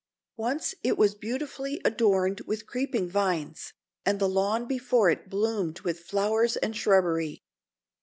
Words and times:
Once 0.37 0.73
it 0.81 0.97
was 0.97 1.13
beautifully 1.13 1.79
adorned 1.85 2.41
with 2.47 2.65
creeping 2.65 3.07
vines, 3.07 3.71
and 4.03 4.17
the 4.17 4.27
lawn 4.27 4.65
before 4.65 5.11
it 5.11 5.29
bloomed 5.29 5.81
with 5.81 5.99
flowers 5.99 6.57
and 6.57 6.75
shrubbery. 6.75 7.43